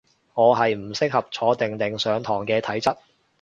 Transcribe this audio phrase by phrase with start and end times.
[0.33, 2.97] 我係唔適合坐定定上堂嘅體質